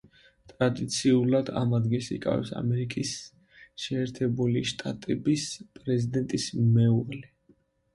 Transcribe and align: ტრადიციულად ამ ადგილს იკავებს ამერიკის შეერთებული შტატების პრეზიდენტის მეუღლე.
ტრადიციულად 0.53 1.51
ამ 1.61 1.75
ადგილს 1.79 2.07
იკავებს 2.17 2.53
ამერიკის 2.63 3.13
შეერთებული 3.87 4.67
შტატების 4.75 5.49
პრეზიდენტის 5.81 6.55
მეუღლე. 6.77 7.27